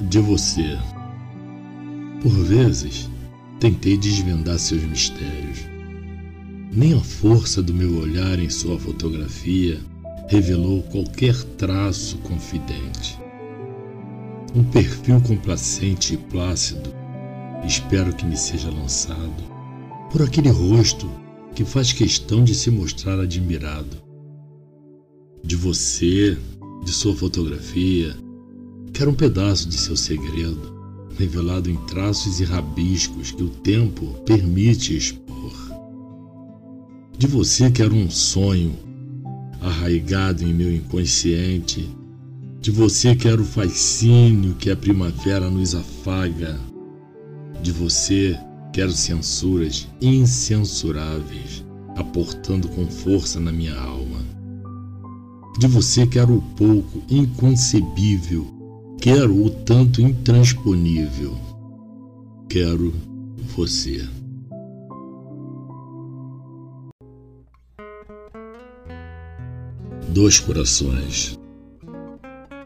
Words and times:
de 0.00 0.18
você. 0.18 0.78
Por 2.22 2.32
vezes, 2.32 3.10
tentei 3.58 3.96
desvendar 3.96 4.58
seus 4.58 4.82
mistérios. 4.82 5.58
Nem 6.72 6.94
a 6.94 7.00
força 7.00 7.62
do 7.62 7.74
meu 7.74 7.98
olhar 7.98 8.38
em 8.38 8.48
sua 8.48 8.78
fotografia 8.78 9.80
revelou 10.28 10.82
qualquer 10.84 11.34
traço 11.58 12.16
confidente. 12.18 13.18
Um 14.54 14.64
perfil 14.64 15.20
complacente 15.20 16.14
e 16.14 16.16
plácido, 16.16 16.92
espero 17.64 18.14
que 18.14 18.24
me 18.24 18.36
seja 18.36 18.70
lançado 18.70 19.50
por 20.10 20.22
aquele 20.22 20.50
rosto 20.50 21.08
que 21.54 21.64
faz 21.64 21.92
questão 21.92 22.42
de 22.42 22.54
se 22.54 22.70
mostrar 22.70 23.18
admirado. 23.20 23.96
De 25.42 25.56
você, 25.56 26.36
de 26.84 26.90
sua 26.90 27.14
fotografia, 27.14 28.16
quero 29.00 29.12
um 29.12 29.14
pedaço 29.14 29.66
de 29.66 29.76
seu 29.76 29.96
segredo, 29.96 30.74
revelado 31.16 31.70
em 31.70 31.76
traços 31.86 32.38
e 32.38 32.44
rabiscos 32.44 33.30
que 33.30 33.42
o 33.42 33.48
tempo 33.48 34.04
permite 34.26 34.94
expor. 34.94 35.54
De 37.16 37.26
você 37.26 37.70
quero 37.70 37.94
um 37.94 38.10
sonho 38.10 38.74
arraigado 39.58 40.44
em 40.44 40.52
meu 40.52 40.70
inconsciente. 40.70 41.88
De 42.60 42.70
você 42.70 43.16
quero 43.16 43.40
o 43.40 43.46
fascínio 43.46 44.54
que 44.56 44.70
a 44.70 44.76
primavera 44.76 45.48
nos 45.48 45.74
afaga. 45.74 46.60
De 47.62 47.72
você 47.72 48.38
quero 48.70 48.92
censuras 48.92 49.88
incensuráveis, 49.98 51.64
aportando 51.96 52.68
com 52.68 52.86
força 52.86 53.40
na 53.40 53.50
minha 53.50 53.80
alma. 53.80 54.18
De 55.58 55.66
você 55.66 56.06
quero 56.06 56.36
o 56.36 56.42
pouco 56.54 57.02
inconcebível, 57.08 58.59
quero 59.00 59.44
o 59.44 59.50
tanto 59.50 60.00
intransponível. 60.00 61.36
Quero 62.48 62.92
você. 63.56 64.06
dois 70.10 70.40
corações. 70.40 71.38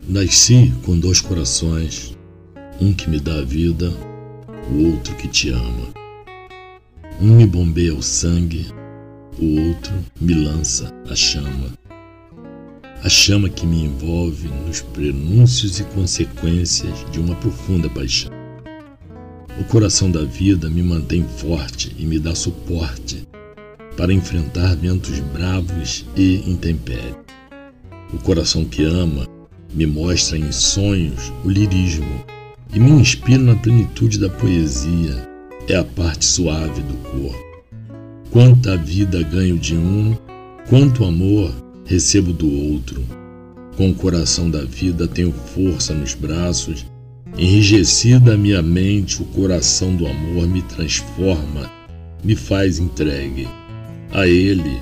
Nasci 0.08 0.72
com 0.84 0.98
dois 0.98 1.20
corações, 1.20 2.16
um 2.80 2.92
que 2.92 3.08
me 3.08 3.20
dá 3.20 3.38
a 3.38 3.44
vida, 3.44 3.92
o 4.72 4.92
outro 4.92 5.14
que 5.16 5.28
te 5.28 5.50
ama. 5.50 5.92
Um 7.20 7.36
me 7.36 7.46
bombeia 7.46 7.94
o 7.94 8.02
sangue, 8.02 8.66
o 9.38 9.68
outro 9.68 9.92
me 10.20 10.34
lança 10.34 10.92
a 11.08 11.14
chama. 11.14 11.83
A 13.04 13.08
chama 13.10 13.50
que 13.50 13.66
me 13.66 13.84
envolve 13.84 14.48
nos 14.66 14.80
prenúncios 14.80 15.78
e 15.78 15.84
consequências 15.84 17.04
de 17.12 17.20
uma 17.20 17.34
profunda 17.34 17.86
paixão. 17.90 18.32
O 19.60 19.64
coração 19.64 20.10
da 20.10 20.24
vida 20.24 20.70
me 20.70 20.82
mantém 20.82 21.22
forte 21.36 21.94
e 21.98 22.06
me 22.06 22.18
dá 22.18 22.34
suporte 22.34 23.28
para 23.94 24.10
enfrentar 24.10 24.74
ventos 24.76 25.20
bravos 25.20 26.06
e 26.16 26.50
intempéries. 26.50 27.14
O 28.10 28.16
coração 28.20 28.64
que 28.64 28.82
ama 28.82 29.28
me 29.74 29.84
mostra 29.84 30.38
em 30.38 30.50
sonhos 30.50 31.30
o 31.44 31.50
lirismo 31.50 32.24
e 32.72 32.80
me 32.80 32.90
inspira 32.90 33.42
na 33.42 33.54
plenitude 33.54 34.18
da 34.18 34.30
poesia. 34.30 35.28
É 35.68 35.76
a 35.76 35.84
parte 35.84 36.24
suave 36.24 36.80
do 36.80 36.94
corpo. 37.10 37.64
Quanta 38.30 38.78
vida 38.78 39.22
ganho 39.22 39.58
de 39.58 39.74
um, 39.76 40.16
quanto 40.70 41.04
amor 41.04 41.52
recebo 41.84 42.32
do 42.32 42.50
outro. 42.50 43.04
Com 43.76 43.90
o 43.90 43.94
coração 43.94 44.50
da 44.50 44.64
vida 44.64 45.06
tenho 45.06 45.32
força 45.32 45.92
nos 45.92 46.14
braços. 46.14 46.86
Enrijecida 47.36 48.34
a 48.34 48.36
minha 48.36 48.62
mente, 48.62 49.20
o 49.20 49.24
coração 49.26 49.94
do 49.96 50.06
amor 50.06 50.46
me 50.46 50.62
transforma, 50.62 51.70
me 52.22 52.36
faz 52.36 52.78
entregue. 52.78 53.48
A 54.12 54.26
ele 54.26 54.80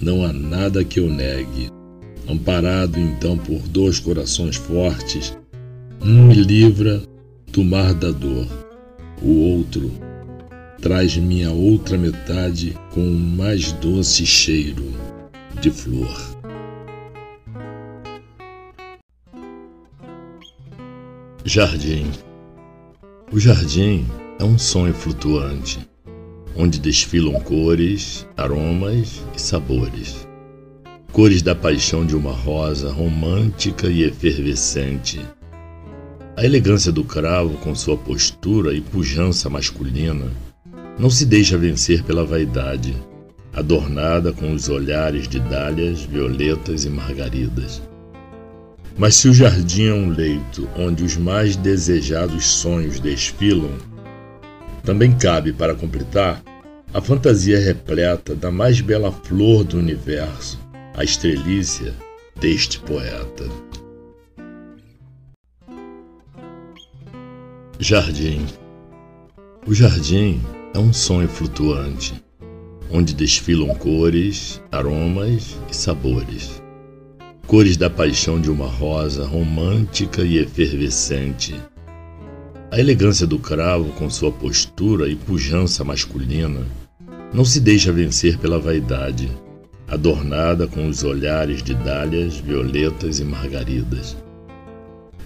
não 0.00 0.24
há 0.24 0.32
nada 0.32 0.82
que 0.82 0.98
eu 0.98 1.10
negue. 1.10 1.68
Amparado 2.28 2.98
então 2.98 3.36
por 3.36 3.60
dois 3.68 3.98
corações 3.98 4.56
fortes, 4.56 5.36
um 6.00 6.28
me 6.28 6.34
livra 6.34 7.02
do 7.52 7.62
mar 7.62 7.92
da 7.92 8.10
dor, 8.10 8.46
o 9.20 9.32
outro 9.32 9.90
traz 10.80 11.16
minha 11.16 11.50
outra 11.50 11.98
metade 11.98 12.74
com 12.90 13.00
o 13.00 13.14
mais 13.14 13.72
doce 13.72 14.24
cheiro 14.24 14.86
de 15.60 15.70
flor. 15.70 16.39
Jardim 21.52 22.06
O 23.32 23.40
jardim 23.40 24.06
é 24.38 24.44
um 24.44 24.56
sonho 24.56 24.94
flutuante, 24.94 25.80
onde 26.54 26.78
desfilam 26.78 27.40
cores, 27.40 28.24
aromas 28.36 29.20
e 29.34 29.40
sabores 29.40 30.28
cores 31.12 31.42
da 31.42 31.56
paixão 31.56 32.06
de 32.06 32.14
uma 32.14 32.30
rosa 32.30 32.92
romântica 32.92 33.88
e 33.88 34.04
efervescente. 34.04 35.20
A 36.36 36.44
elegância 36.44 36.92
do 36.92 37.02
cravo, 37.02 37.54
com 37.54 37.74
sua 37.74 37.96
postura 37.96 38.72
e 38.72 38.80
pujança 38.80 39.50
masculina, 39.50 40.30
não 41.00 41.10
se 41.10 41.26
deixa 41.26 41.58
vencer 41.58 42.04
pela 42.04 42.24
vaidade, 42.24 42.94
adornada 43.52 44.32
com 44.32 44.52
os 44.52 44.68
olhares 44.68 45.26
de 45.26 45.40
dálias, 45.40 46.04
violetas 46.04 46.84
e 46.84 46.90
margaridas. 46.90 47.89
Mas 48.98 49.14
se 49.16 49.28
o 49.28 49.34
jardim 49.34 49.86
é 49.86 49.94
um 49.94 50.10
leito 50.10 50.68
onde 50.76 51.02
os 51.02 51.16
mais 51.16 51.56
desejados 51.56 52.44
sonhos 52.46 53.00
desfilam, 53.00 53.72
também 54.84 55.16
cabe 55.16 55.52
para 55.52 55.74
completar 55.74 56.42
a 56.92 57.00
fantasia 57.00 57.58
repleta 57.58 58.34
da 58.34 58.50
mais 58.50 58.80
bela 58.80 59.12
flor 59.12 59.62
do 59.62 59.78
universo, 59.78 60.58
a 60.94 61.04
estrelícia 61.04 61.94
deste 62.40 62.80
poeta. 62.80 63.44
Jardim 67.78 68.44
O 69.66 69.72
jardim 69.72 70.40
é 70.74 70.78
um 70.78 70.92
sonho 70.92 71.28
flutuante, 71.28 72.14
onde 72.90 73.14
desfilam 73.14 73.74
cores, 73.76 74.60
aromas 74.72 75.56
e 75.70 75.76
sabores. 75.76 76.60
Cores 77.50 77.76
da 77.76 77.90
paixão 77.90 78.40
de 78.40 78.48
uma 78.48 78.68
rosa 78.68 79.26
romântica 79.26 80.22
e 80.22 80.38
efervescente. 80.38 81.52
A 82.70 82.78
elegância 82.78 83.26
do 83.26 83.40
cravo, 83.40 83.88
com 83.94 84.08
sua 84.08 84.30
postura 84.30 85.08
e 85.08 85.16
pujança 85.16 85.82
masculina, 85.82 86.64
não 87.34 87.44
se 87.44 87.58
deixa 87.58 87.90
vencer 87.90 88.38
pela 88.38 88.60
vaidade 88.60 89.28
adornada 89.88 90.68
com 90.68 90.86
os 90.86 91.02
olhares 91.02 91.60
de 91.60 91.74
dálias, 91.74 92.36
violetas 92.36 93.18
e 93.18 93.24
margaridas. 93.24 94.16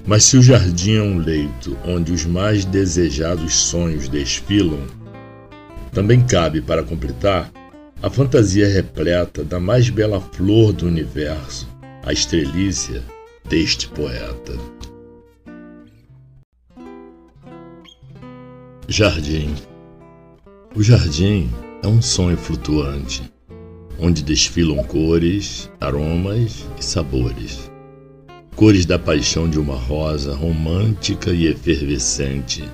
Mas 0.07 0.25
se 0.25 0.39
o 0.39 0.43
jardim 0.43 0.95
é 0.95 1.03
um 1.03 1.19
leito 1.19 1.77
onde 1.87 2.11
os 2.11 2.25
mais 2.25 2.65
desejados 2.65 3.55
sonhos 3.55 4.09
desfilam, 4.09 4.81
também 5.93 6.23
cabe 6.23 6.63
para 6.63 6.83
completar 6.83 7.53
a 8.03 8.09
fantasia 8.09 8.67
repleta 8.67 9.45
da 9.45 9.61
mais 9.61 9.91
bela 9.91 10.23
flor 10.23 10.73
do 10.73 10.87
universo, 10.87 11.74
a 12.04 12.12
estrelícia 12.12 13.03
deste 13.48 13.88
poeta. 13.88 14.59
Jardim 18.87 19.54
O 20.76 20.82
jardim 20.82 21.50
é 21.82 21.87
um 21.87 22.03
sonho 22.03 22.37
flutuante 22.37 23.34
onde 23.98 24.22
desfilam 24.22 24.82
cores, 24.84 25.70
aromas 25.81 26.66
e 26.78 26.84
sabores. 26.84 27.70
Cores 28.56 28.86
da 28.86 28.98
paixão 28.98 29.48
de 29.48 29.59
uma 29.59 29.76
rosa 29.76 30.34
romântica 30.34 31.30
e 31.30 31.47
efervescente. 31.47 32.65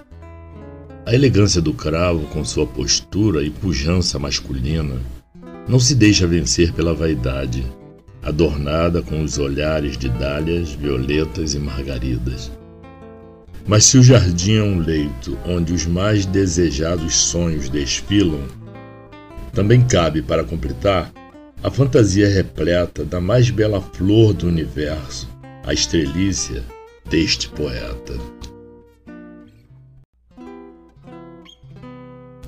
A 1.07 1.15
elegância 1.15 1.61
do 1.61 1.73
cravo, 1.73 2.27
com 2.27 2.45
sua 2.45 2.67
postura 2.67 3.43
e 3.43 3.51
pujança 3.51 4.19
masculina, 4.19 5.01
não 5.69 5.81
se 5.81 5.95
deixa 5.95 6.27
vencer 6.27 6.73
pela 6.73 6.95
vaidade, 6.95 7.65
adornada 8.23 9.03
com 9.03 9.23
os 9.23 9.39
olhares 9.39 9.97
de 9.97 10.09
dálias, 10.09 10.73
violetas 10.73 11.55
e 11.55 11.59
margaridas. 11.59 12.51
Mas 13.67 13.85
se 13.85 13.99
o 13.99 14.03
jardim 14.03 14.57
é 14.57 14.63
um 14.63 14.79
leito 14.79 15.39
onde 15.47 15.73
os 15.73 15.87
mais 15.87 16.27
desejados 16.27 17.15
sonhos 17.15 17.69
desfilam, 17.69 18.43
também 19.53 19.87
cabe 19.87 20.23
para 20.23 20.45
completar 20.45 21.13
a 21.63 21.71
fantasia 21.71 22.29
repleta 22.29 23.05
da 23.05 23.21
mais 23.21 23.51
bela 23.51 23.81
flor 23.81 24.33
do 24.33 24.47
universo, 24.47 25.29
a 25.65 25.73
estrelícia 25.73 26.65
deste 27.09 27.49
poeta. 27.51 28.15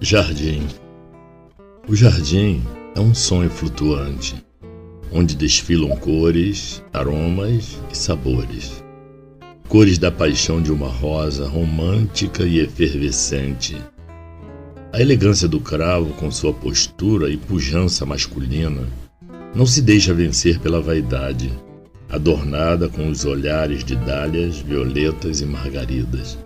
Jardim 0.01 0.67
O 1.87 1.95
jardim 1.95 2.63
é 2.97 3.01
um 3.01 3.15
sonho 3.15 3.51
flutuante, 3.51 4.43
onde 5.13 5.37
desfilam 5.37 5.97
cores, 5.97 6.83
aromas 6.93 7.79
e 7.91 7.97
sabores. 7.97 8.83
cores 9.69 9.97
da 9.97 10.11
paixão 10.11 10.61
de 10.61 10.71
uma 10.71 10.89
rosa 10.89 11.49
romântica 11.49 12.43
e 12.45 12.59
efervescente. 12.59 13.77
A 14.93 15.01
elegância 15.01 15.49
do 15.49 15.59
cravo, 15.59 16.13
com 16.15 16.31
sua 16.31 16.53
postura 16.53 17.31
e 17.31 17.39
pujança 17.39 18.05
masculina, 18.05 18.87
não 19.55 19.65
se 19.65 19.81
deixa 19.81 20.13
vencer 20.13 20.59
pela 20.59 20.81
vaidade, 20.81 21.51
adornada 22.11 22.89
com 22.89 23.09
os 23.09 23.25
olhares 23.25 23.83
de 23.83 23.97
dálias, 23.97 24.59
violetas 24.59 25.41
e 25.41 25.47
margaridas. 25.47 26.39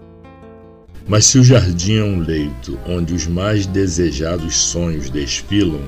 Mas 1.08 1.26
se 1.26 1.38
o 1.38 1.44
jardim 1.44 1.96
é 1.96 2.04
um 2.04 2.20
leito 2.20 2.78
onde 2.86 3.14
os 3.14 3.26
mais 3.26 3.66
desejados 3.66 4.56
sonhos 4.56 5.10
desfilam, 5.10 5.82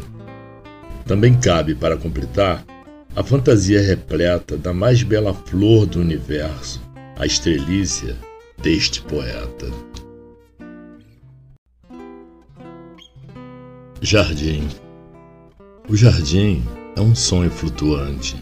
também 1.08 1.32
cabe, 1.32 1.74
para 1.74 1.96
completar, 1.96 2.64
a 3.16 3.24
fantasia 3.24 3.80
repleta 3.80 4.58
da 4.58 4.74
mais 4.74 5.02
bela 5.02 5.32
flor 5.32 5.86
do 5.86 6.00
universo, 6.00 6.82
a 7.16 7.24
estrelícia 7.24 8.14
deste 8.62 9.00
poeta. 9.00 9.66
Jardim 14.02 14.68
O 15.88 15.96
jardim 15.96 16.62
é 16.94 17.00
um 17.00 17.14
sonho 17.14 17.50
flutuante, 17.50 18.36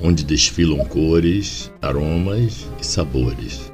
onde 0.00 0.22
desfilam 0.22 0.84
cores, 0.84 1.72
aromas 1.80 2.68
e 2.78 2.84
sabores. 2.84 3.72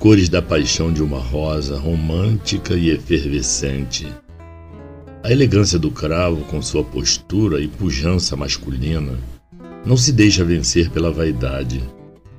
Cores 0.00 0.28
da 0.28 0.42
paixão 0.42 0.92
de 0.92 1.02
uma 1.04 1.20
rosa 1.20 1.78
romântica 1.78 2.74
e 2.74 2.90
efervescente. 2.90 4.08
A 5.22 5.32
elegância 5.32 5.78
do 5.78 5.90
cravo, 5.90 6.44
com 6.44 6.62
sua 6.62 6.84
postura 6.84 7.60
e 7.60 7.68
pujança 7.68 8.36
masculina, 8.36 9.18
não 9.84 9.96
se 9.96 10.12
deixa 10.12 10.44
vencer 10.44 10.90
pela 10.90 11.10
vaidade 11.10 11.82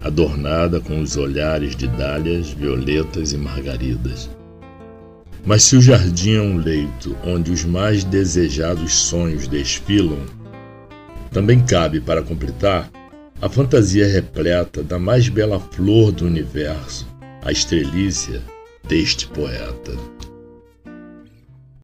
adornada 0.01 0.79
com 0.79 1.01
os 1.01 1.17
olhares 1.17 1.75
de 1.75 1.87
dálias, 1.87 2.51
violetas 2.51 3.33
e 3.33 3.37
margaridas. 3.37 4.29
Mas 5.45 5.63
se 5.63 5.75
o 5.75 5.81
jardim 5.81 6.35
é 6.35 6.41
um 6.41 6.57
leito 6.57 7.15
onde 7.25 7.51
os 7.51 7.65
mais 7.65 8.03
desejados 8.03 8.93
sonhos 8.93 9.47
desfilam, 9.47 10.19
também 11.31 11.59
cabe, 11.59 11.99
para 11.99 12.23
completar, 12.23 12.89
a 13.41 13.47
fantasia 13.47 14.07
repleta 14.07 14.83
da 14.83 14.97
mais 14.97 15.29
bela 15.29 15.59
flor 15.59 16.11
do 16.11 16.25
universo, 16.25 17.07
a 17.43 17.51
estrelícia 17.51 18.41
deste 18.87 19.27
poeta. 19.27 19.93